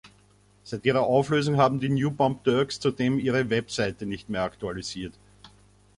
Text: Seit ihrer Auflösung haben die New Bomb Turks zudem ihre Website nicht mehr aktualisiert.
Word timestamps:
Seit 0.63 0.83
ihrer 0.85 1.03
Auflösung 1.03 1.57
haben 1.57 1.79
die 1.79 1.87
New 1.89 2.09
Bomb 2.09 2.43
Turks 2.43 2.79
zudem 2.79 3.19
ihre 3.19 3.51
Website 3.51 4.01
nicht 4.01 4.29
mehr 4.29 4.41
aktualisiert. 4.41 5.13